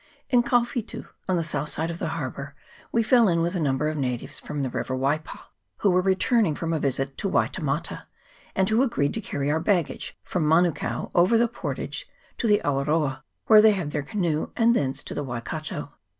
[0.31, 2.55] IN Kauwitu, on the south side of the harbour,
[2.91, 5.41] we fell in with a number of natives from the river Waipa,
[5.81, 8.07] who were returning from a visit to Waitemata,
[8.55, 12.07] and who agreed to carry our baggage from Manukao over the portage
[12.39, 15.93] to the Awaroa, where they had their canoe, and thence to the Waikato.